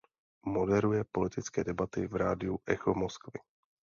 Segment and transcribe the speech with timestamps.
[0.45, 3.39] Moderuje politické debaty v rádiu Echo Moskvy.